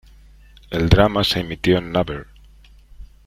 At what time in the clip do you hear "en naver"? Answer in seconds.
1.77-2.25